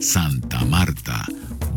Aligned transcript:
Santa 0.00 0.64
Marta. 0.64 1.24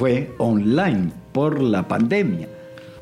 Fue 0.00 0.30
online 0.38 1.12
por 1.34 1.60
la 1.60 1.86
pandemia, 1.86 2.48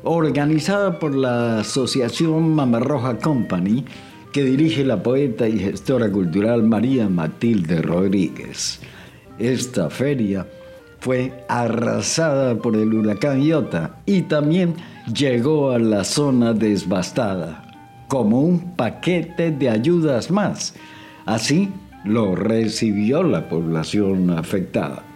organizada 0.03 0.99
por 0.99 1.15
la 1.15 1.59
Asociación 1.59 2.53
Mamarroja 2.53 3.17
Company, 3.19 3.85
que 4.33 4.43
dirige 4.43 4.83
la 4.83 5.01
poeta 5.01 5.47
y 5.47 5.59
gestora 5.59 6.11
cultural 6.11 6.61
María 6.63 7.07
Matilde 7.07 7.81
Rodríguez. 7.81 8.81
Esta 9.37 9.89
feria 9.89 10.45
fue 10.99 11.45
arrasada 11.47 12.55
por 12.55 12.75
el 12.75 12.93
huracán 12.93 13.43
Iota 13.43 14.01
y 14.05 14.23
también 14.23 14.75
llegó 15.13 15.71
a 15.71 15.79
la 15.79 16.03
zona 16.03 16.51
devastada 16.51 17.63
como 18.09 18.41
un 18.41 18.75
paquete 18.75 19.51
de 19.51 19.69
ayudas 19.69 20.31
más. 20.31 20.75
Así 21.25 21.69
lo 22.03 22.35
recibió 22.35 23.23
la 23.23 23.47
población 23.47 24.31
afectada. 24.31 25.08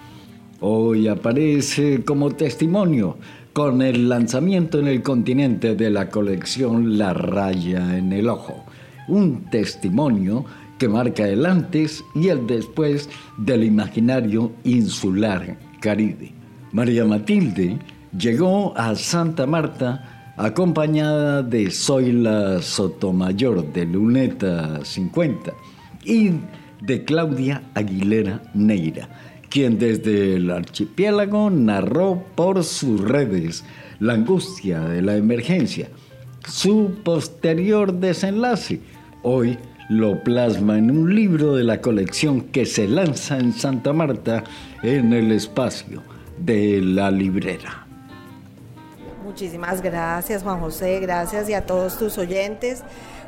Hoy 0.65 1.09
aparece 1.09 2.05
como 2.05 2.31
testimonio 2.31 3.17
con 3.51 3.81
el 3.81 4.07
lanzamiento 4.07 4.79
en 4.79 4.87
el 4.87 5.03
continente 5.03 5.75
de 5.75 5.89
la 5.89 6.09
colección 6.09 6.97
La 6.97 7.13
raya 7.13 7.97
en 7.97 8.13
el 8.13 8.29
ojo, 8.29 8.63
un 9.09 9.43
testimonio 9.51 10.45
que 10.79 10.87
marca 10.87 11.27
el 11.27 11.45
antes 11.45 12.01
y 12.15 12.29
el 12.29 12.47
después 12.47 13.09
del 13.37 13.65
imaginario 13.65 14.53
insular 14.63 15.57
caribe. 15.81 16.31
María 16.71 17.03
Matilde 17.03 17.77
llegó 18.17 18.73
a 18.77 18.95
Santa 18.95 19.45
Marta 19.45 20.33
acompañada 20.37 21.43
de 21.43 21.69
Zoila 21.71 22.61
Sotomayor 22.61 23.73
de 23.73 23.85
Luneta 23.85 24.79
50 24.85 25.53
y 26.05 26.31
de 26.81 27.03
Claudia 27.03 27.63
Aguilera 27.73 28.41
Neira, 28.53 29.09
quien 29.53 29.77
desde 29.77 30.37
el 30.37 30.49
archipiélago 30.49 31.51
narró 31.51 32.23
por 32.33 32.63
sus 32.63 32.99
redes 32.99 33.63
la 33.99 34.13
angustia 34.13 34.79
de 34.79 35.03
la 35.03 35.15
emergencia, 35.15 35.89
su 36.47 36.95
posterior 37.03 37.93
desenlace. 37.93 38.81
Hoy 39.21 39.59
lo 39.89 40.23
plasma 40.23 40.79
en 40.79 40.89
un 40.89 41.15
libro 41.15 41.53
de 41.53 41.65
la 41.65 41.81
colección 41.81 42.41
que 42.41 42.65
se 42.65 42.87
lanza 42.87 43.37
en 43.37 43.53
Santa 43.53 43.93
Marta 43.93 44.43
en 44.81 45.13
el 45.13 45.31
espacio 45.31 46.01
de 46.39 46.81
la 46.81 47.11
librera. 47.11 47.85
Muchísimas 49.23 49.83
gracias 49.83 50.41
Juan 50.41 50.61
José, 50.61 50.99
gracias 50.99 51.47
y 51.47 51.53
a 51.53 51.67
todos 51.67 51.99
tus 51.99 52.17
oyentes. 52.17 52.81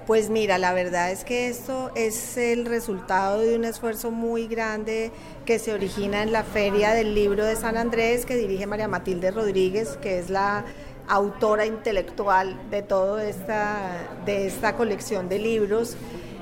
Pues 0.05 0.29
mira, 0.29 0.59
la 0.59 0.71
verdad 0.71 1.11
es 1.11 1.23
que 1.23 1.47
esto 1.47 1.89
es 1.95 2.37
el 2.37 2.67
resultado 2.67 3.39
de 3.39 3.55
un 3.55 3.65
esfuerzo 3.65 4.11
muy 4.11 4.45
grande 4.45 5.11
que 5.45 5.57
se 5.57 5.73
origina 5.73 6.21
en 6.21 6.31
la 6.31 6.43
Feria 6.43 6.91
del 6.91 7.15
Libro 7.15 7.43
de 7.43 7.55
San 7.55 7.75
Andrés 7.75 8.23
que 8.27 8.35
dirige 8.35 8.67
María 8.67 8.87
Matilde 8.87 9.31
Rodríguez, 9.31 9.97
que 10.03 10.19
es 10.19 10.29
la 10.29 10.63
autora 11.07 11.65
intelectual 11.65 12.69
de 12.69 12.83
toda 12.83 13.25
esta, 13.25 14.19
de 14.27 14.45
esta 14.45 14.75
colección 14.75 15.27
de 15.27 15.39
libros. 15.39 15.97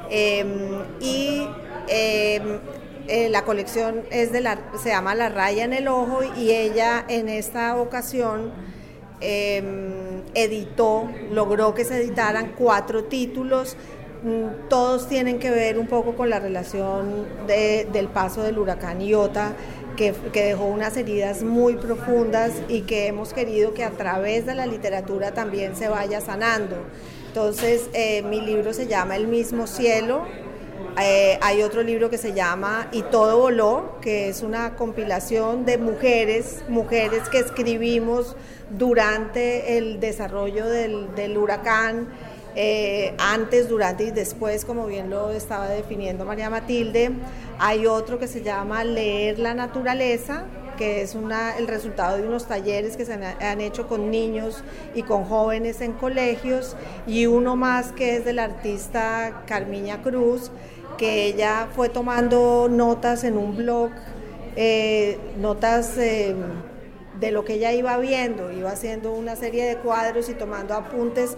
Em, 0.10 0.84
y 1.00 1.48
em, 1.88 2.60
eh, 3.08 3.30
la 3.30 3.46
colección 3.46 4.04
es 4.12 4.34
de 4.34 4.42
la, 4.42 4.60
se 4.78 4.90
llama 4.90 5.16
La 5.16 5.30
raya 5.30 5.64
en 5.64 5.72
el 5.72 5.88
ojo 5.88 6.20
y 6.36 6.52
ella 6.52 7.06
en 7.08 7.30
esta 7.30 7.78
ocasión 7.78 8.52
Em, 9.26 10.22
editó, 10.36 11.10
logró 11.32 11.74
que 11.74 11.86
se 11.86 11.96
editaran 11.98 12.54
cuatro 12.58 13.06
títulos. 13.06 13.78
Mm, 14.24 14.68
todos 14.68 15.08
tienen 15.08 15.40
que 15.40 15.50
ver 15.50 15.80
un 15.80 15.88
poco 15.88 16.16
con 16.16 16.30
la 16.30 16.40
relación 16.40 17.26
del 17.48 18.08
paso 18.10 18.44
del 18.44 18.58
huracán 18.58 19.00
Iota, 19.00 19.54
que, 19.96 20.14
dejó 20.34 20.66
unas 20.66 20.98
heridas 20.98 21.42
muy 21.42 21.76
profundas 21.76 22.52
y 22.68 22.82
que 22.82 23.08
hemos 23.08 23.32
querido 23.32 23.74
que 23.74 23.86
a 23.86 23.92
través 23.92 24.46
de 24.46 24.56
la 24.56 24.66
literatura 24.66 25.34
también 25.34 25.78
se 25.78 25.88
vaya 25.88 26.20
sanando. 26.20 26.76
Entonces, 27.28 27.90
eh, 27.94 28.24
mi 28.24 28.42
libro 28.42 28.74
se 28.74 28.88
llama 28.88 29.16
El 29.16 29.28
mismo 29.28 29.68
cielo, 29.68 30.26
eh, 31.02 31.40
hay 31.42 31.64
otro 31.64 31.82
libro 31.82 32.10
que 32.10 32.18
se 32.18 32.34
llama 32.34 32.88
Y 32.92 33.02
todo 33.04 33.40
voló, 33.40 33.98
que 34.02 34.30
es 34.30 34.44
una 34.44 34.76
compilación 34.76 35.66
de 35.66 35.78
mujeres, 35.78 36.64
mujeres 36.70 37.30
que 37.30 37.40
escribimos 37.40 38.36
durante 38.70 39.78
el 39.78 40.00
desarrollo 40.00 40.68
del, 40.68 41.38
huracán, 41.38 42.08
eh, 42.56 43.16
antes, 43.18 43.70
durante 43.70 44.04
y 44.04 44.12
después, 44.12 44.66
como 44.66 44.86
bien 44.86 45.10
lo 45.10 45.32
estaba 45.32 45.68
definiendo 45.68 46.26
María 46.26 46.52
Matilde. 46.52 47.12
Hay 47.58 47.88
otro 47.88 48.20
que 48.20 48.28
se 48.28 48.44
llama 48.44 48.84
Leer 48.84 49.40
la 49.40 49.56
naturaleza, 49.56 50.46
que 50.78 51.02
es 51.02 51.16
una, 51.16 51.58
el 51.58 51.68
resultado 51.68 52.18
de 52.18 52.28
unos 52.28 52.48
talleres 52.48 52.98
que 52.98 53.06
se 53.06 53.14
han, 53.14 53.62
hecho 53.62 53.88
con 53.88 54.12
niños 54.12 54.64
y 54.96 55.04
con 55.04 55.24
jóvenes 55.26 55.82
en 55.82 55.94
colegios, 55.94 56.76
y 57.08 57.26
uno 57.26 57.56
más 57.56 57.92
que 57.92 58.18
es 58.18 58.26
del 58.26 58.40
artista 58.40 59.44
Carmiña 59.48 60.02
Cruz, 60.02 60.52
que 60.98 61.26
ella 61.26 61.68
fue 61.76 61.90
tomando 61.90 62.68
notas 62.70 63.24
en 63.24 63.38
un 63.38 63.56
blog, 63.56 63.92
eh, 64.56 65.18
notas 65.38 65.98
eh, 65.98 66.36
de 67.20 67.32
lo 67.32 67.46
que 67.46 67.56
ella 67.56 67.72
iba 67.74 67.98
viendo, 67.98 68.52
iba 68.52 68.72
haciendo 68.72 69.14
una 69.14 69.36
serie 69.36 69.66
de 69.66 69.78
cuadros 69.78 70.30
y 70.30 70.34
tomando 70.34 70.74
apuntes 70.74 71.38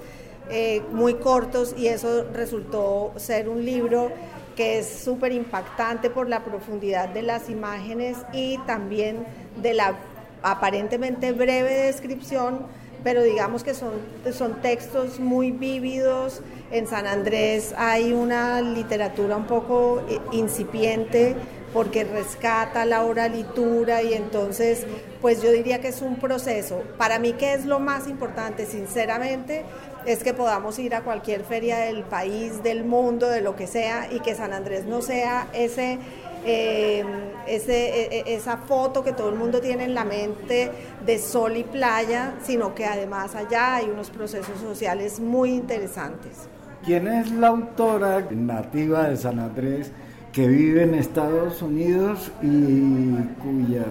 eh, 0.50 0.82
muy 0.92 1.16
cortos 1.16 1.74
y 1.78 1.88
eso 1.88 2.26
resultó 2.34 3.14
ser 3.16 3.50
un 3.50 3.66
libro 3.66 4.12
que 4.56 4.80
es 4.80 4.88
súper 4.88 5.32
impactante 5.32 6.10
por 6.10 6.30
la 6.30 6.44
profundidad 6.44 7.10
de 7.10 7.24
las 7.24 7.50
imágenes 7.50 8.18
y 8.32 8.58
también 8.60 9.26
de 9.62 9.74
la 9.74 9.96
aparentemente 10.44 11.32
breve 11.32 11.74
descripción 11.88 12.68
pero 13.06 13.22
digamos 13.22 13.64
que 13.64 13.76
son, 13.76 13.92
son 14.34 14.64
textos 14.64 15.20
muy 15.20 15.52
vívidos. 15.52 16.42
En 16.72 16.88
San 16.88 17.06
Andrés 17.06 17.76
hay 17.78 18.14
una 18.14 18.60
literatura 18.62 19.38
un 19.38 19.46
poco 19.46 20.02
eh, 20.10 20.20
incipiente 20.32 21.36
porque 21.72 22.04
rescata 22.04 22.84
la 22.84 23.04
oralitura 23.04 24.02
y 24.02 24.16
entonces 24.16 24.88
pues 25.22 25.44
yo 25.44 25.52
diría 25.52 25.82
que 25.82 25.90
es 25.90 26.02
un 26.02 26.16
proceso. 26.16 26.82
Para 26.98 27.20
mí 27.20 27.34
que 27.34 27.54
es 27.54 27.66
lo 27.66 27.80
más 27.80 28.08
importante, 28.08 28.66
sinceramente, 28.66 29.66
es 30.08 30.24
que 30.24 30.34
podamos 30.34 30.80
ir 30.80 30.96
a 30.96 31.02
cualquier 31.02 31.44
feria 31.44 31.78
del 31.78 32.02
país, 32.06 32.64
del 32.64 32.86
mundo, 32.86 33.30
de 33.30 33.42
lo 33.42 33.56
que 33.56 33.68
sea, 33.68 34.08
y 34.12 34.20
que 34.22 34.34
San 34.34 34.52
Andrés 34.52 34.86
no 34.86 35.04
sea 35.04 35.48
ese 35.54 36.00
eh, 36.46 37.04
ese, 37.48 37.74
e, 37.74 38.20
e, 38.20 38.36
esa 38.36 38.58
foto 38.58 39.04
que 39.04 39.14
todo 39.14 39.30
el 39.30 39.36
mundo 39.36 39.60
tiene 39.60 39.86
en 39.86 39.94
la 39.94 40.06
mente 40.06 40.72
de 41.06 41.18
sol 41.18 41.58
y 41.58 41.64
playa, 41.64 42.36
sino 42.44 42.74
que 42.76 42.86
además 42.86 43.36
allá 43.36 43.76
hay 43.76 43.86
unos 43.86 44.10
procesos 44.10 44.60
sociales 44.60 45.20
muy 45.20 45.52
interesantes. 45.52 46.48
¿Quién 46.84 47.08
es 47.08 47.32
la 47.32 47.48
autora 47.48 48.28
nativa 48.30 49.10
de 49.10 49.18
San 49.18 49.40
Andrés 49.40 49.92
que 50.32 50.48
vive 50.48 50.84
en 50.84 50.96
Estados 50.96 51.62
Unidos 51.62 52.30
y 52.42 53.14
cuyo 53.42 53.84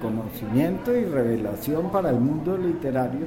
conocimiento 0.00 0.94
y 0.96 1.04
revelación 1.04 1.90
para 1.90 2.10
el 2.10 2.16
mundo 2.16 2.58
literario 2.58 3.26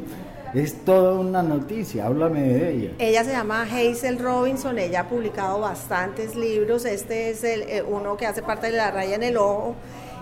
es 0.55 0.85
toda 0.85 1.13
una 1.13 1.43
noticia, 1.43 2.05
háblame 2.05 2.41
de 2.41 2.71
ella. 2.71 2.91
Ella 2.99 3.23
se 3.23 3.31
llama 3.31 3.63
Hazel 3.63 4.19
Robinson, 4.19 4.79
ella 4.79 5.01
ha 5.01 5.09
publicado 5.09 5.59
bastantes 5.59 6.35
libros, 6.35 6.85
este 6.85 7.29
es 7.29 7.43
eh, 7.43 7.83
uno 7.87 8.15
que 8.17 8.25
hace 8.25 8.41
parte 8.41 8.67
de 8.67 8.77
La 8.77 8.91
raya 8.91 9.15
en 9.15 9.23
el 9.23 9.37
ojo, 9.37 9.75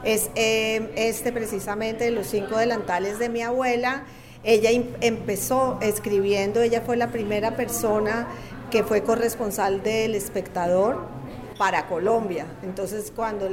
es 0.03 0.29
eh, 0.35 0.91
este 0.95 1.31
precisamente 1.31 2.05
de 2.05 2.11
los 2.11 2.27
cinco 2.27 2.57
delantales 2.57 3.19
de 3.19 3.29
mi 3.29 3.41
abuela. 3.41 4.03
Ella 4.43 4.69
empezó 4.99 5.77
escribiendo, 5.81 6.61
ella 6.61 6.81
fue 6.81 6.97
la 6.97 7.11
primera 7.11 7.55
persona 7.55 8.27
que 8.69 8.83
fue 8.83 9.03
corresponsal 9.03 9.83
del 9.83 10.15
espectador 10.15 11.22
para 11.63 11.87
Colombia. 11.87 12.45
Entonces, 12.61 13.13
cuando, 13.15 13.47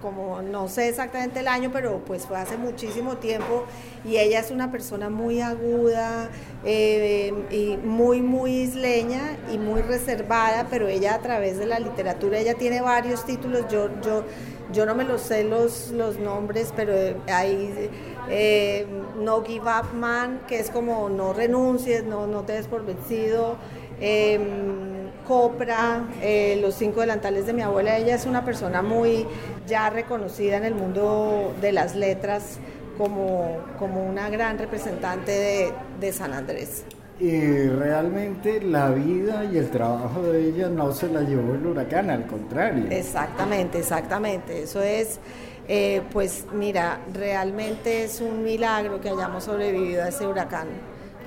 como 0.00 0.40
no 0.40 0.68
sé 0.68 0.88
exactamente 0.88 1.40
el 1.40 1.48
año, 1.48 1.68
pero 1.70 2.02
pues 2.06 2.24
fue 2.24 2.38
hace 2.38 2.56
muchísimo 2.56 3.18
tiempo 3.18 3.66
y 4.06 4.16
ella 4.16 4.40
es 4.40 4.50
una 4.50 4.72
persona 4.72 5.10
muy 5.10 5.42
aguda 5.42 6.30
eh, 6.64 7.34
y 7.50 7.76
muy, 7.76 8.22
muy 8.22 8.62
isleña 8.62 9.36
y 9.52 9.58
muy 9.58 9.82
reservada, 9.82 10.68
pero 10.70 10.88
ella 10.88 11.14
a 11.14 11.18
través 11.18 11.58
de 11.58 11.66
la 11.66 11.78
literatura, 11.78 12.38
ella 12.38 12.54
tiene 12.54 12.80
varios 12.80 13.26
títulos, 13.26 13.66
yo, 13.70 13.90
yo, 14.00 14.24
yo 14.72 14.86
no 14.86 14.94
me 14.94 15.04
los 15.04 15.20
sé 15.20 15.44
los, 15.44 15.90
los 15.90 16.18
nombres, 16.18 16.72
pero 16.74 16.94
hay 17.26 17.90
eh, 18.30 18.86
No 19.18 19.44
Give 19.44 19.60
Up 19.60 19.92
Man, 19.94 20.40
que 20.48 20.58
es 20.58 20.70
como 20.70 21.10
no 21.10 21.34
renuncies, 21.34 22.02
no, 22.02 22.26
no 22.26 22.44
te 22.44 22.54
des 22.54 22.66
por 22.66 22.86
vencido. 22.86 23.58
Em, 24.00 24.99
Copra, 25.26 26.04
eh, 26.22 26.58
Los 26.60 26.74
cinco 26.74 27.00
delantales 27.00 27.46
de 27.46 27.52
mi 27.52 27.62
abuela, 27.62 27.96
ella 27.96 28.14
es 28.14 28.26
una 28.26 28.44
persona 28.44 28.82
muy 28.82 29.26
ya 29.66 29.90
reconocida 29.90 30.56
en 30.56 30.64
el 30.64 30.74
mundo 30.74 31.54
de 31.60 31.72
las 31.72 31.94
letras 31.94 32.58
como, 32.98 33.58
como 33.78 34.04
una 34.04 34.28
gran 34.28 34.58
representante 34.58 35.32
de, 35.32 35.72
de 36.00 36.12
San 36.12 36.32
Andrés. 36.32 36.84
Y 37.20 37.68
realmente 37.68 38.62
la 38.62 38.90
vida 38.90 39.44
y 39.44 39.58
el 39.58 39.70
trabajo 39.70 40.22
de 40.22 40.48
ella 40.48 40.68
no 40.70 40.90
se 40.92 41.06
la 41.08 41.20
llevó 41.20 41.54
el 41.54 41.66
huracán, 41.66 42.08
al 42.08 42.26
contrario. 42.26 42.86
Exactamente, 42.90 43.78
exactamente. 43.78 44.62
Eso 44.62 44.80
es, 44.82 45.20
eh, 45.68 46.00
pues 46.12 46.46
mira, 46.54 47.00
realmente 47.12 48.04
es 48.04 48.22
un 48.22 48.42
milagro 48.42 49.02
que 49.02 49.10
hayamos 49.10 49.44
sobrevivido 49.44 50.02
a 50.02 50.08
ese 50.08 50.26
huracán, 50.26 50.68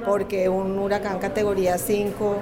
porque 0.04 0.50
un 0.50 0.80
huracán 0.80 1.20
categoría 1.20 1.78
5 1.78 2.38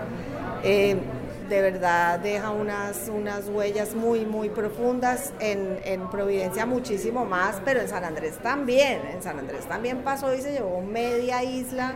de 1.52 1.62
verdad 1.62 2.18
deja 2.20 2.50
unas, 2.52 3.10
unas 3.10 3.50
huellas 3.50 3.94
muy, 3.94 4.26
muy 4.26 4.48
profundas. 4.48 5.34
En, 5.40 5.80
en, 5.84 6.10
Providencia 6.10 6.66
muchísimo 6.66 7.26
más, 7.26 7.62
pero 7.66 7.82
en 7.82 7.90
San 7.90 8.06
Andrés 8.06 8.38
también. 8.42 9.02
En 9.14 9.22
San 9.22 9.38
Andrés 9.38 9.66
también 9.66 9.98
pasó 9.98 10.34
y 10.34 10.42
se 10.42 10.54
llevó 10.54 10.82
media 10.82 11.44
isla. 11.44 11.96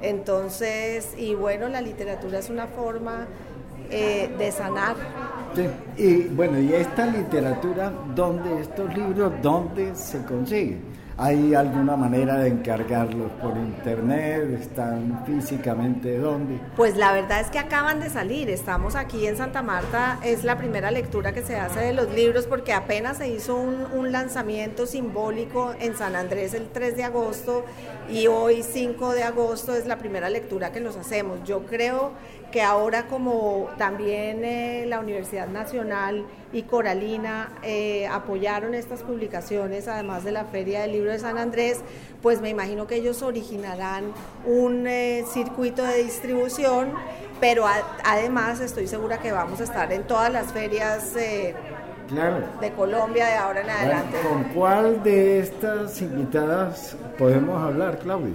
Entonces, 0.00 1.12
y 1.18 1.34
bueno, 1.34 1.68
la 1.68 1.82
literatura 1.82 2.38
es 2.38 2.48
una 2.48 2.66
forma 2.68 3.26
eh, 3.90 4.30
de 4.38 4.50
sanar. 4.50 4.96
Y 5.96 6.22
bueno, 6.28 6.58
y 6.58 6.72
esta 6.72 7.06
literatura, 7.06 7.92
¿dónde 8.14 8.62
estos 8.62 8.96
libros, 8.96 9.32
dónde 9.42 9.94
se 9.94 10.22
consiguen? 10.24 10.95
¿Hay 11.18 11.54
alguna 11.54 11.96
manera 11.96 12.36
de 12.36 12.48
encargarlos 12.48 13.32
por 13.40 13.56
internet? 13.56 14.50
¿Están 14.60 15.24
físicamente 15.24 16.18
dónde? 16.18 16.60
Pues 16.76 16.94
la 16.98 17.10
verdad 17.12 17.40
es 17.40 17.46
que 17.46 17.58
acaban 17.58 18.00
de 18.00 18.10
salir. 18.10 18.50
Estamos 18.50 18.94
aquí 18.96 19.26
en 19.26 19.38
Santa 19.38 19.62
Marta. 19.62 20.18
Es 20.22 20.44
la 20.44 20.58
primera 20.58 20.90
lectura 20.90 21.32
que 21.32 21.40
se 21.40 21.56
hace 21.56 21.80
de 21.80 21.94
los 21.94 22.12
libros 22.12 22.44
porque 22.44 22.74
apenas 22.74 23.16
se 23.16 23.28
hizo 23.28 23.56
un, 23.56 24.12
lanzamiento 24.12 24.86
simbólico 24.86 25.74
en 25.80 25.96
San 25.96 26.16
Andrés 26.16 26.52
el 26.52 26.68
3 26.68 26.96
de 26.96 27.04
agosto 27.04 27.64
y 28.10 28.26
hoy 28.26 28.62
5 28.62 29.14
de 29.14 29.22
agosto 29.22 29.74
es 29.74 29.86
la 29.86 29.96
primera 29.96 30.28
lectura 30.28 30.70
que 30.70 30.80
nos 30.80 30.96
hacemos. 30.96 31.42
Yo 31.44 31.64
creo 31.64 32.12
que 32.52 32.60
ahora 32.60 33.06
como 33.06 33.68
también 33.78 34.44
eh, 34.44 34.84
la 34.86 35.00
Universidad 35.00 35.48
Nacional 35.48 36.26
y 36.56 36.62
Coralina 36.62 37.50
eh, 37.62 38.06
apoyaron 38.06 38.74
estas 38.74 39.02
publicaciones, 39.02 39.88
además 39.88 40.24
de 40.24 40.32
la 40.32 40.44
Feria 40.46 40.80
del 40.80 40.92
Libro 40.92 41.12
de 41.12 41.18
San 41.18 41.36
Andrés, 41.36 41.80
pues 42.22 42.40
me 42.40 42.48
imagino 42.48 42.86
que 42.86 42.96
ellos 42.96 43.20
originarán 43.22 44.04
un 44.46 44.86
eh, 44.86 45.24
circuito 45.30 45.82
de 45.82 46.02
distribución, 46.02 46.94
pero 47.40 47.66
además 48.04 48.60
estoy 48.60 48.86
segura 48.86 49.18
que 49.18 49.32
vamos 49.32 49.60
a 49.60 49.64
estar 49.64 49.92
en 49.92 50.04
todas 50.04 50.32
las 50.32 50.52
ferias. 50.52 51.12
de 51.14 51.54
Colombia 52.74 53.26
de 53.26 53.34
ahora 53.34 53.60
en 53.60 53.70
adelante. 53.70 54.16
¿Con 54.26 54.44
cuál 54.44 55.02
de 55.02 55.40
estas 55.40 56.00
invitadas 56.00 56.96
podemos 57.18 57.62
hablar, 57.62 57.98
Claudia? 57.98 58.34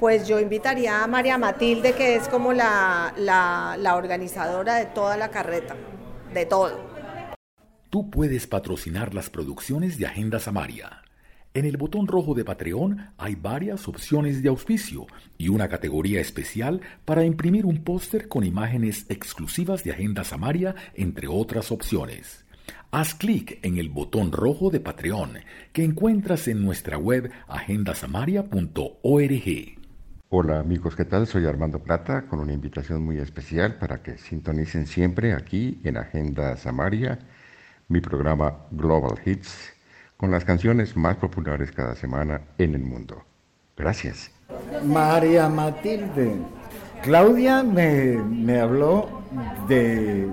pues 0.00 0.28
yo 0.28 0.38
invitaría 0.38 1.02
a 1.02 1.06
María 1.06 1.38
Matilde, 1.38 1.94
que 1.94 2.16
es 2.16 2.28
como 2.28 2.52
la, 2.52 3.14
la, 3.16 3.96
organizadora 3.96 4.74
de 4.76 4.84
toda 4.84 5.16
la 5.16 5.30
carreta, 5.30 5.74
de 6.34 6.44
todo. 6.44 6.95
Tú 7.90 8.10
puedes 8.10 8.46
patrocinar 8.46 9.14
las 9.14 9.30
producciones 9.30 9.98
de 9.98 10.06
Agenda 10.06 10.40
Samaria. 10.40 11.02
En 11.54 11.64
el 11.64 11.76
botón 11.76 12.06
rojo 12.06 12.34
de 12.34 12.44
Patreon 12.44 13.10
hay 13.16 13.36
varias 13.36 13.88
opciones 13.88 14.42
de 14.42 14.48
auspicio 14.48 15.06
y 15.38 15.48
una 15.48 15.68
categoría 15.68 16.20
especial 16.20 16.80
para 17.04 17.24
imprimir 17.24 17.64
un 17.64 17.84
póster 17.84 18.28
con 18.28 18.44
imágenes 18.44 19.06
exclusivas 19.08 19.84
de 19.84 19.92
Agenda 19.92 20.24
Samaria, 20.24 20.74
entre 20.94 21.28
otras 21.28 21.72
opciones. 21.72 22.44
Haz 22.90 23.14
clic 23.14 23.60
en 23.62 23.78
el 23.78 23.88
botón 23.88 24.32
rojo 24.32 24.70
de 24.70 24.80
Patreon 24.80 25.38
que 25.72 25.84
encuentras 25.84 26.48
en 26.48 26.62
nuestra 26.62 26.98
web 26.98 27.30
agendasamaria.org. 27.46 29.76
Hola 30.28 30.58
amigos, 30.58 30.96
¿qué 30.96 31.04
tal? 31.04 31.28
Soy 31.28 31.46
Armando 31.46 31.78
Plata 31.78 32.26
con 32.26 32.40
una 32.40 32.52
invitación 32.52 33.04
muy 33.04 33.18
especial 33.18 33.78
para 33.78 34.02
que 34.02 34.18
sintonicen 34.18 34.86
siempre 34.86 35.32
aquí 35.32 35.80
en 35.84 35.96
Agenda 35.96 36.56
Samaria, 36.56 37.20
mi 37.88 38.00
programa 38.00 38.54
Global 38.70 39.18
Hits, 39.24 39.72
con 40.16 40.30
las 40.30 40.44
canciones 40.44 40.96
más 40.96 41.16
populares 41.16 41.72
cada 41.72 41.94
semana 41.94 42.40
en 42.58 42.74
el 42.74 42.82
mundo. 42.82 43.22
Gracias. 43.76 44.30
María 44.84 45.48
Matilde, 45.48 46.36
Claudia 47.02 47.62
me, 47.62 48.16
me 48.16 48.60
habló 48.60 49.22
de 49.68 50.28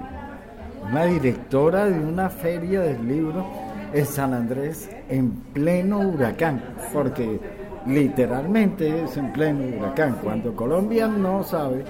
una 0.89 1.05
directora 1.05 1.85
de 1.85 1.99
una 1.99 2.29
feria 2.29 2.81
del 2.81 3.07
libro 3.07 3.45
en 3.93 4.05
San 4.05 4.33
Andrés 4.33 4.89
en 5.09 5.31
pleno 5.31 5.99
huracán, 5.99 6.63
porque 6.91 7.39
literalmente 7.85 9.03
es 9.03 9.17
en 9.17 9.31
pleno 9.33 9.77
huracán. 9.77 10.17
Cuando 10.23 10.55
Colombia 10.55 11.07
no 11.07 11.43
sabe 11.43 11.83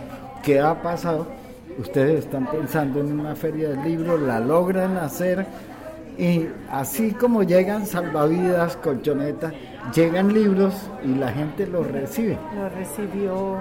qué 0.44 0.60
ha 0.60 0.82
pasado, 0.82 1.28
ustedes 1.78 2.26
están 2.26 2.46
pensando 2.48 3.00
en 3.00 3.20
una 3.20 3.36
feria 3.36 3.70
del 3.70 3.84
libro, 3.84 4.18
la 4.18 4.40
logran 4.40 4.98
hacer 4.98 5.46
y 6.18 6.48
así 6.70 7.12
como 7.12 7.44
llegan 7.44 7.86
salvavidas, 7.86 8.78
colchonetas, 8.78 9.54
llegan 9.94 10.34
libros 10.34 10.90
y 11.04 11.16
la 11.16 11.32
gente 11.32 11.66
los 11.66 11.90
recibe. 11.90 12.38
Lo 12.56 12.70
recibió, 12.70 13.58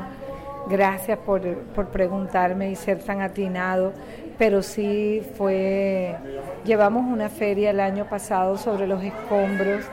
gracias 0.69 1.19
por, 1.19 1.43
por 1.75 1.89
preguntarme 1.89 2.71
y 2.71 2.77
ser 2.77 2.99
tan 2.99 3.23
atinado, 3.23 3.93
pero 4.39 4.63
sí 4.63 5.23
fue, 5.37 6.17
llevamos 6.65 7.05
una 7.11 7.29
feria 7.29 7.71
el 7.71 7.81
año 7.81 8.07
pasado 8.09 8.59
sobre 8.59 8.87
los 8.87 9.03
escombros 9.03 9.85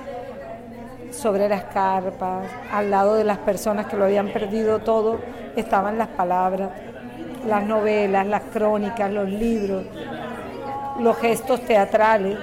sobre 1.12 1.50
las 1.50 1.63
carpas, 1.65 2.48
al 2.72 2.92
lado 2.92 3.15
de 3.15 3.24
las 3.24 3.39
personas 3.39 3.88
que 3.88 3.98
lo 3.98 4.06
habían 4.06 4.27
perdido 4.30 4.80
todo, 4.80 5.19
estaban 5.56 5.98
las 5.98 6.10
palabras, 6.10 6.69
las 7.47 7.65
novelas, 7.65 8.25
las 8.27 8.44
crónicas, 8.44 9.12
los 9.12 9.30
libros, 9.30 9.83
los 11.00 11.18
gestos 11.18 11.62
teatrales, 11.62 12.38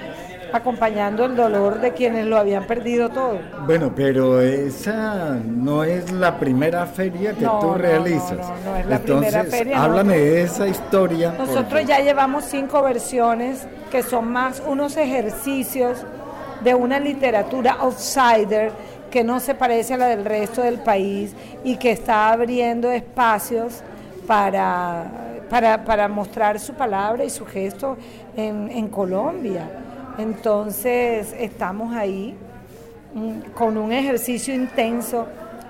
acompañando 0.53 1.25
el 1.25 1.35
dolor 1.35 1.79
de 1.81 1.91
quienes 1.91 2.25
lo 2.25 2.37
habían 2.37 2.65
perdido 2.65 3.09
todo. 3.09 3.39
Bueno, 3.65 3.91
pero 3.95 4.41
esa 4.41 5.35
no 5.45 5.83
es 5.83 6.11
la 6.11 6.39
primera 6.39 6.85
feria 6.85 7.33
que 7.33 7.45
tú 7.45 7.73
realizas. 7.75 8.37
No, 8.37 8.71
no, 8.71 8.77
es 8.77 8.85
la 8.87 8.99
primera 8.99 9.43
feria. 9.43 9.83
Háblame 9.83 10.17
de 10.17 10.41
esa 10.43 10.67
historia. 10.67 11.33
Nosotros 11.37 11.85
ya 11.85 11.99
llevamos 11.99 12.45
cinco 12.45 12.81
versiones 12.81 13.67
que 13.91 14.03
son 14.03 14.31
más 14.31 14.61
unos 14.65 14.97
ejercicios 14.97 16.05
de 16.63 16.73
una 16.73 16.99
literatura 16.99 17.77
outsider 17.79 18.71
que 19.11 19.23
no 19.23 19.39
se 19.39 19.55
parece 19.55 19.93
a 19.93 19.97
la 19.97 20.07
del 20.07 20.25
resto 20.25 20.61
del 20.61 20.79
país 20.79 21.33
y 21.63 21.77
que 21.77 21.91
está 21.91 22.29
abriendo 22.31 22.91
espacios 22.91 23.81
para, 24.27 25.09
para, 25.49 26.07
mostrar 26.07 26.59
su 26.59 26.73
palabra 26.73 27.23
y 27.23 27.29
su 27.29 27.45
gesto 27.45 27.97
en, 28.35 28.69
en 28.69 28.89
Colombia. 28.89 29.67
Entonces 30.17 31.33
estamos 31.39 31.95
ahí 31.95 32.35
mm, 33.13 33.51
con 33.53 33.77
un 33.77 33.91
ejercicio 33.91 34.53
intenso 34.53 35.25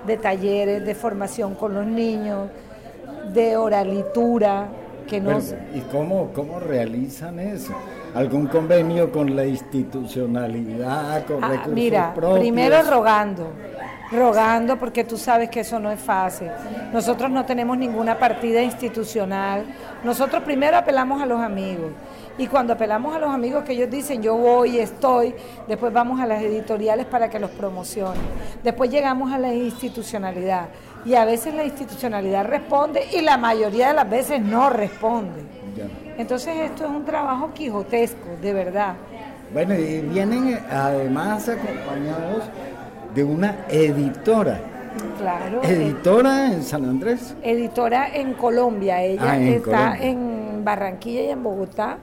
de 0.06 0.16
talleres, 0.16 0.84
de 0.84 0.94
formación 0.94 1.54
con 1.54 1.74
los 1.74 1.86
niños, 1.86 2.48
de 3.32 3.56
oralitura. 3.56 4.68
Que 5.06 5.20
nos... 5.20 5.54
¿Y 5.74 5.80
cómo, 5.90 6.30
cómo 6.34 6.60
realizan 6.60 7.38
eso? 7.38 7.74
algún 8.14 8.46
convenio 8.46 9.10
con 9.12 9.34
la 9.34 9.46
institucionalidad, 9.46 11.24
con 11.26 11.42
ah, 11.44 11.48
recursos 11.48 11.74
mira, 11.74 12.14
primero 12.14 12.82
rogando, 12.82 13.52
rogando 14.10 14.78
porque 14.78 15.04
tú 15.04 15.16
sabes 15.16 15.50
que 15.50 15.60
eso 15.60 15.78
no 15.78 15.90
es 15.90 16.00
fácil. 16.00 16.48
Nosotros 16.92 17.30
no 17.30 17.44
tenemos 17.44 17.76
ninguna 17.76 18.18
partida 18.18 18.62
institucional. 18.62 19.64
Nosotros 20.04 20.42
primero 20.42 20.76
apelamos 20.76 21.20
a 21.20 21.26
los 21.26 21.40
amigos. 21.40 21.92
Y 22.38 22.46
cuando 22.46 22.72
apelamos 22.72 23.16
a 23.16 23.18
los 23.18 23.30
amigos 23.30 23.64
que 23.64 23.72
ellos 23.72 23.90
dicen 23.90 24.22
yo 24.22 24.36
voy, 24.36 24.78
estoy, 24.78 25.34
después 25.66 25.92
vamos 25.92 26.20
a 26.20 26.26
las 26.26 26.40
editoriales 26.40 27.04
para 27.06 27.28
que 27.28 27.38
los 27.38 27.50
promocionen. 27.50 28.22
Después 28.62 28.90
llegamos 28.90 29.32
a 29.32 29.38
la 29.38 29.52
institucionalidad. 29.52 30.68
Y 31.04 31.14
a 31.14 31.24
veces 31.24 31.54
la 31.54 31.64
institucionalidad 31.64 32.44
responde 32.46 33.06
y 33.12 33.22
la 33.22 33.36
mayoría 33.36 33.88
de 33.88 33.94
las 33.94 34.08
veces 34.08 34.40
no 34.40 34.70
responde. 34.70 35.42
Entonces 36.16 36.56
esto 36.56 36.84
es 36.84 36.90
un 36.90 37.04
trabajo 37.04 37.52
quijotesco, 37.52 38.28
de 38.40 38.52
verdad. 38.52 38.94
Bueno, 39.52 39.74
y 39.74 40.00
vienen 40.00 40.60
además 40.70 41.48
acompañados 41.48 42.44
de 43.14 43.24
una 43.24 43.64
editora. 43.68 44.60
Claro. 45.18 45.62
¿Editora 45.62 46.52
en 46.52 46.62
San 46.62 46.84
Andrés? 46.84 47.34
Editora 47.42 48.08
en 48.14 48.34
Colombia. 48.34 49.02
Ella 49.02 49.22
Ah, 49.32 49.36
en 49.36 49.48
está 49.48 49.70
Colombia. 49.92 50.08
en 50.08 50.64
Barranquilla 50.64 51.22
y 51.22 51.28
en 51.30 51.42
Bogotá. 51.42 51.98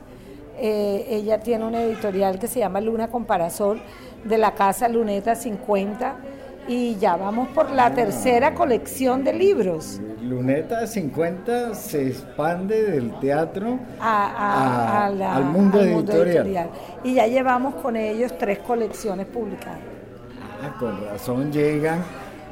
Eh, 0.58 1.06
ella 1.10 1.40
tiene 1.42 1.66
una 1.66 1.82
editorial 1.84 2.40
que 2.40 2.48
se 2.48 2.60
llama 2.60 2.80
Luna 2.80 3.10
con 3.10 3.26
Parasol 3.26 3.82
de 4.24 4.38
la 4.38 4.54
casa 4.56 4.88
Luneta 4.88 5.36
50 5.36 6.16
y 6.70 6.96
ya 6.96 7.18
vamos 7.18 7.50
por 7.50 7.70
la 7.72 7.94
tercera 7.94 8.54
colección 8.56 9.24
de 9.24 9.34
libros 9.34 10.00
Luneta 10.24 10.88
50 10.88 11.76
se 11.76 12.08
expande 12.08 12.82
del 12.90 13.20
teatro 13.20 13.78
a- 14.00 14.26
a- 14.26 15.04
a- 15.04 15.06
a 15.06 15.10
la- 15.12 15.36
al 15.36 15.44
mundo 15.46 15.80
editorial. 15.82 16.70
Y 17.04 17.14
ya 17.16 17.28
llevamos 17.28 17.76
con 17.76 17.96
ellos 17.98 18.36
tres 18.40 18.60
colecciones 18.60 19.28
publicadas. 19.28 19.78
Ah, 20.66 20.78
con 20.80 21.06
razón 21.06 21.52
llegan 21.52 22.04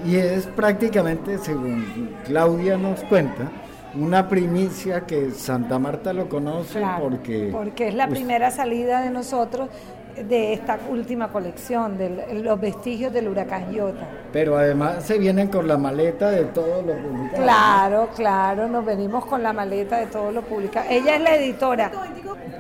y 0.06 0.18
es 0.18 0.48
prácticamente, 0.48 1.38
según 1.38 2.16
Claudia 2.26 2.78
nos 2.78 3.02
cuenta, 3.04 3.50
una 3.96 4.28
primicia 4.28 5.02
que 5.02 5.32
Santa 5.32 5.78
Marta 5.80 6.14
lo 6.14 6.28
conoce 6.28 6.80
Claro, 6.80 7.04
porque... 7.04 7.50
porque 7.52 7.90
es 7.90 7.96
la 7.96 8.08
pues, 8.08 8.20
primera 8.20 8.52
salida 8.52 9.02
de 9.02 9.12
nosotros 9.12 9.70
de 10.16 10.54
esta 10.54 10.78
última 10.90 11.30
colección, 11.30 11.98
de 11.98 12.42
los 12.44 12.60
vestigios 12.60 13.12
del 13.14 13.28
huracán 13.30 13.74
Iota. 13.74 14.08
Pero 14.32 14.58
además 14.58 15.04
se 15.04 15.18
vienen 15.18 15.48
con 15.48 15.68
la 15.68 15.78
maleta 15.78 16.30
de 16.30 16.46
todo 16.46 16.82
lo 16.82 16.94
publicado. 16.94 17.44
Claro, 17.44 18.10
claro, 18.16 18.68
nos 18.68 18.86
venimos 18.86 19.26
con 19.26 19.42
la 19.42 19.54
maleta 19.54 19.98
de 19.98 20.08
todo 20.08 20.32
lo 20.32 20.42
publicado. 20.44 20.86
Ella 20.90 21.16
es 21.16 21.22
la 21.22 21.36
editora. 21.36 21.92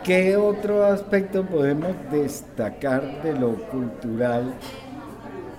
¿Qué 0.03 0.35
otro 0.35 0.83
aspecto 0.85 1.45
podemos 1.45 1.91
destacar 2.11 3.21
de 3.21 3.33
lo 3.33 3.55
cultural 3.69 4.53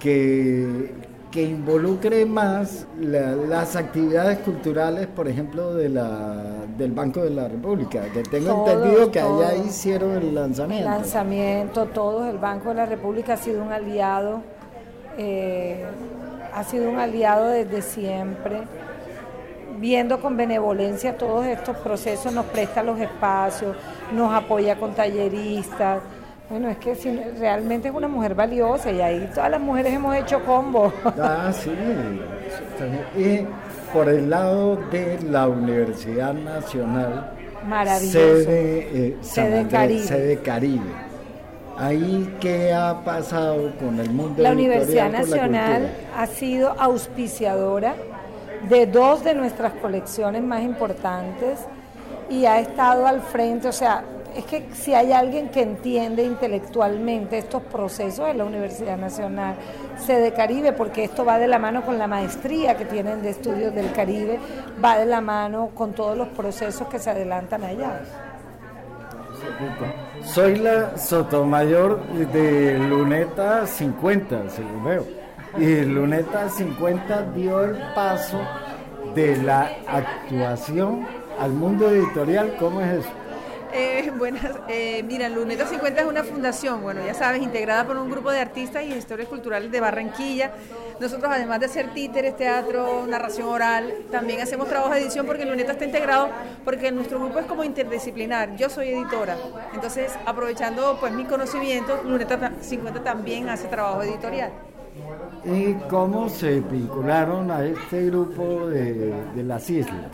que, 0.04 0.92
que 1.30 1.42
involucre 1.42 2.26
más 2.26 2.86
la- 3.00 3.32
las 3.32 3.74
actividades 3.74 4.38
culturales, 4.40 5.06
por 5.06 5.26
ejemplo, 5.28 5.74
de 5.74 5.88
la, 5.88 6.42
del 6.76 6.92
Banco 6.92 7.22
de 7.24 7.30
la 7.30 7.48
República? 7.48 8.02
Que 8.12 8.22
tengo 8.22 8.66
entendido 8.68 9.10
que 9.10 9.20
allá 9.20 9.54
hicieron 9.56 10.10
el 10.12 10.28
El 10.28 10.34
lanzamiento. 10.34 10.90
lanzamiento, 10.90 11.86
todos, 11.86 12.28
el 12.28 12.36
Banco 12.38 12.68
de 12.68 12.74
la 12.74 12.86
República 12.86 13.32
ha 13.32 13.36
sido 13.38 13.62
un 13.64 13.72
aliado, 13.72 14.42
eh, 15.16 15.84
ha 16.54 16.62
sido 16.64 16.90
un 16.90 16.98
aliado 16.98 17.46
desde 17.48 17.80
siempre, 17.80 18.60
viendo 19.80 20.20
con 20.20 20.36
benevolencia 20.36 21.16
todos 21.16 21.46
estos 21.46 21.76
procesos, 21.78 22.30
nos 22.32 22.44
presta 22.46 22.82
los 22.82 23.00
espacios, 23.00 23.74
nos 24.12 24.32
apoya 24.34 24.76
con 24.78 24.92
talleristas. 24.92 26.00
Bueno, 26.50 26.68
es 26.68 26.76
que 26.78 26.94
si- 26.94 27.18
realmente 27.38 27.88
es 27.88 27.94
una 27.94 28.06
mujer 28.08 28.34
valiosa 28.34 28.90
y 28.90 29.00
ahí 29.00 29.30
todas 29.34 29.50
las 29.50 29.60
mujeres 29.60 29.94
hemos 29.94 30.14
hecho 30.16 30.40
combo. 30.44 30.92
Ah, 31.20 31.50
sí. 31.52 31.70
Y 33.16 33.46
por 33.92 34.08
el 34.08 34.28
lado 34.30 34.76
de 34.90 35.18
la 35.22 35.48
Universidad 35.48 36.34
Nacional, 36.34 37.32
Maravilloso. 37.66 38.12
sede, 38.18 38.88
eh, 38.92 39.16
Sede 39.22 39.58
Andrés, 39.60 39.72
Caribe. 39.72 40.02
sede 40.04 40.38
Caribe. 40.40 40.90
Ahí, 41.78 42.36
¿qué 42.40 42.72
ha 42.72 43.02
pasado 43.04 43.72
con 43.80 43.98
el 43.98 44.10
mundo 44.10 44.40
La 44.42 44.52
Universidad 44.52 45.10
la 45.10 45.18
Nacional 45.20 45.90
ha 46.16 46.26
sido 46.26 46.74
auspiciadora 46.78 47.94
de 48.68 48.86
dos 48.86 49.24
de 49.24 49.34
nuestras 49.34 49.72
colecciones 49.74 50.42
más 50.42 50.62
importantes 50.62 51.60
y 52.30 52.44
ha 52.46 52.60
estado 52.60 53.06
al 53.06 53.20
frente, 53.22 53.68
o 53.68 53.72
sea, 53.72 54.04
es 54.36 54.44
que 54.44 54.68
si 54.74 54.94
hay 54.94 55.12
alguien 55.12 55.48
que 55.48 55.62
entiende 55.62 56.24
intelectualmente 56.24 57.38
estos 57.38 57.62
procesos 57.62 58.28
es 58.28 58.36
la 58.36 58.44
Universidad 58.44 58.96
Nacional 58.96 59.56
Sede 59.98 60.32
Caribe, 60.32 60.72
porque 60.72 61.04
esto 61.04 61.24
va 61.24 61.38
de 61.38 61.46
la 61.46 61.58
mano 61.58 61.82
con 61.82 61.98
la 61.98 62.06
maestría 62.06 62.76
que 62.76 62.84
tienen 62.84 63.22
de 63.22 63.30
estudios 63.30 63.74
del 63.74 63.92
Caribe, 63.92 64.38
va 64.82 64.98
de 64.98 65.06
la 65.06 65.20
mano 65.20 65.70
con 65.74 65.92
todos 65.92 66.16
los 66.16 66.28
procesos 66.28 66.88
que 66.88 66.98
se 66.98 67.10
adelantan 67.10 67.62
allá. 67.64 68.00
Soy 70.22 70.56
la 70.56 70.96
Sotomayor 70.96 72.02
de 72.32 72.78
Luneta 72.78 73.66
50, 73.66 74.50
según 74.50 74.84
veo. 74.84 75.06
Y 75.58 75.82
Luneta 75.82 76.48
50 76.48 77.22
dio 77.34 77.62
el 77.62 77.76
paso 77.94 78.40
de 79.14 79.36
la 79.36 79.70
actuación 79.86 81.06
al 81.38 81.52
mundo 81.52 81.88
editorial. 81.88 82.56
¿Cómo 82.58 82.80
es 82.80 83.00
eso? 83.00 83.23
Eh, 83.76 84.12
buenas, 84.18 84.52
eh, 84.68 85.02
mira, 85.02 85.28
Luneta 85.28 85.66
50 85.66 86.00
es 86.02 86.06
una 86.06 86.22
fundación, 86.22 86.80
bueno, 86.82 87.00
ya 87.04 87.12
sabes, 87.12 87.42
integrada 87.42 87.84
por 87.84 87.96
un 87.96 88.08
grupo 88.08 88.30
de 88.30 88.38
artistas 88.38 88.84
y 88.84 88.90
gestores 88.92 89.26
culturales 89.28 89.70
de 89.72 89.80
Barranquilla. 89.80 90.52
Nosotros, 91.00 91.30
además 91.34 91.58
de 91.58 91.66
hacer 91.66 91.92
títeres, 91.92 92.36
teatro, 92.36 93.04
narración 93.08 93.48
oral, 93.48 93.92
también 94.12 94.40
hacemos 94.40 94.68
trabajo 94.68 94.94
de 94.94 95.00
edición 95.00 95.26
porque 95.26 95.44
Luneta 95.44 95.72
está 95.72 95.84
integrado, 95.84 96.28
porque 96.64 96.92
nuestro 96.92 97.18
grupo 97.18 97.40
es 97.40 97.46
como 97.46 97.64
interdisciplinar. 97.64 98.54
Yo 98.56 98.70
soy 98.70 98.90
editora, 98.90 99.36
entonces, 99.74 100.12
aprovechando 100.24 100.96
pues 101.00 101.12
mi 101.12 101.24
conocimiento, 101.24 102.00
Luneta 102.04 102.38
ta- 102.38 102.52
50 102.60 103.02
también 103.02 103.48
hace 103.48 103.66
trabajo 103.66 104.02
editorial. 104.04 104.52
¿Y 105.44 105.74
cómo 105.90 106.28
se 106.28 106.60
vincularon 106.60 107.50
a 107.50 107.64
este 107.64 108.06
grupo 108.06 108.68
de 108.68 109.42
las 109.44 109.68
islas? 109.68 110.12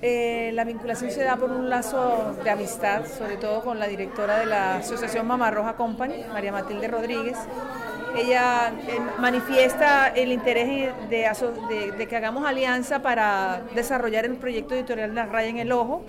Eh, 0.00 0.52
la 0.54 0.62
vinculación 0.62 1.10
se 1.10 1.24
da 1.24 1.36
por 1.36 1.50
un 1.50 1.68
lazo 1.68 2.36
de 2.44 2.50
amistad, 2.50 3.04
sobre 3.06 3.36
todo 3.36 3.62
con 3.62 3.80
la 3.80 3.88
directora 3.88 4.38
de 4.38 4.46
la 4.46 4.76
Asociación 4.76 5.26
Mamá 5.26 5.50
Roja 5.50 5.74
Company, 5.74 6.24
María 6.32 6.52
Matilde 6.52 6.86
Rodríguez. 6.86 7.36
Ella 8.16 8.72
eh, 8.86 8.98
manifiesta 9.18 10.08
el 10.08 10.30
interés 10.30 10.92
de, 11.10 12.06
que 12.08 12.16
hagamos 12.16 12.46
alianza 12.46 13.02
para 13.02 13.62
desarrollar 13.74 14.24
el 14.24 14.36
proyecto 14.36 14.74
editorial 14.74 15.14
La 15.14 15.26
Raya 15.26 15.48
en 15.48 15.58
el 15.58 15.72
Ojo. 15.72 16.04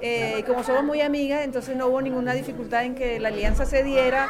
Eh, 0.00 0.36
y 0.38 0.42
como 0.42 0.62
somos 0.62 0.84
muy 0.84 1.02
amigas, 1.02 1.42
entonces 1.42 1.76
no 1.76 1.88
hubo 1.88 2.00
ninguna 2.00 2.32
dificultad 2.32 2.84
en 2.84 2.94
que 2.94 3.20
la 3.20 3.28
alianza 3.28 3.64
se 3.66 3.82
diera 3.82 4.28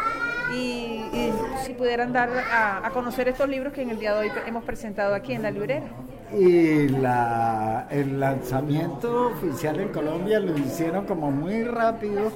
y, 0.53 1.03
y 1.13 1.33
si 1.65 1.75
pudieran 1.75 2.13
dar 2.13 2.31
a, 2.31 2.87
a 2.87 2.91
conocer 2.91 3.29
estos 3.29 3.49
libros 3.49 3.73
que 3.73 3.83
en 3.83 3.91
el 3.91 3.99
día 3.99 4.15
de 4.15 4.21
hoy 4.21 4.33
hemos 4.47 4.65
presentado 4.65 5.15
aquí 5.15 5.33
en 5.33 5.43
la 5.43 5.51
librera. 5.51 5.87
Y 6.33 6.89
la, 6.89 7.87
el 7.91 8.19
lanzamiento 8.19 9.29
oficial 9.29 9.81
en 9.81 9.89
Colombia 9.89 10.41
lo 10.41 10.57
hicieron 10.59 11.07
como 11.07 11.31
muy 11.31 11.63
rápido 11.65 12.33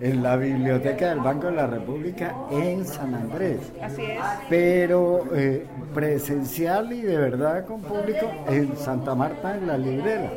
en 0.00 0.22
la 0.22 0.36
biblioteca 0.36 1.10
del 1.10 1.20
Banco 1.20 1.46
de 1.46 1.52
la 1.52 1.66
República 1.66 2.34
en 2.50 2.84
San 2.84 3.14
Andrés. 3.14 3.60
Así 3.80 4.02
es. 4.02 4.18
Pero 4.48 5.24
eh, 5.34 5.64
presencial 5.94 6.92
y 6.92 7.02
de 7.02 7.16
verdad 7.16 7.64
con 7.66 7.80
público 7.82 8.30
en 8.48 8.76
Santa 8.76 9.14
Marta 9.14 9.56
en 9.56 9.68
la 9.68 9.78
librera. 9.78 10.32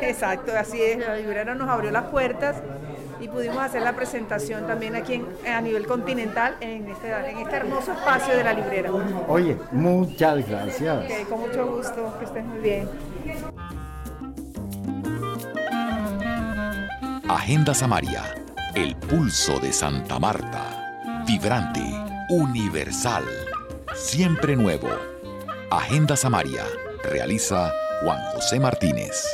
Exacto, 0.00 0.52
así 0.56 0.80
es. 0.80 0.98
La 0.98 1.16
librera 1.16 1.54
nos 1.54 1.68
abrió 1.68 1.90
las 1.90 2.04
puertas 2.04 2.62
y 3.20 3.28
pudimos 3.28 3.58
hacer 3.58 3.82
la 3.82 3.94
presentación 3.94 4.66
también 4.66 4.94
aquí 4.96 5.14
en- 5.14 5.52
a 5.52 5.60
nivel 5.60 5.86
continental 5.86 6.56
en 6.60 6.88
este, 6.88 7.10
en 7.10 7.38
este 7.38 7.56
hermoso 7.56 7.92
espacio 7.92 8.36
de 8.36 8.44
la 8.44 8.52
librera. 8.52 8.90
Oye, 9.28 9.56
muchas 9.72 10.48
gracias. 10.48 11.04
Ok, 11.04 11.28
con 11.28 11.40
mucho 11.40 11.66
gusto, 11.66 12.16
que 12.18 12.24
estés 12.24 12.44
muy 12.44 12.58
bien. 12.58 12.88
Agenda 17.28 17.74
Samaria, 17.74 18.22
el 18.74 18.96
pulso 18.96 19.58
de 19.60 19.72
Santa 19.72 20.18
Marta. 20.18 21.22
Vibrante, 21.26 21.82
universal, 22.30 23.24
siempre 23.94 24.56
nuevo. 24.56 24.88
Agenda 25.70 26.16
Samaria, 26.16 26.64
realiza 27.04 27.70
Juan 28.02 28.18
José 28.32 28.58
Martínez. 28.58 29.26